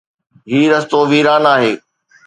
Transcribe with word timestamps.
هي 0.49 0.61
رستو 0.71 0.99
ويران 1.11 1.43
آهي 1.53 1.73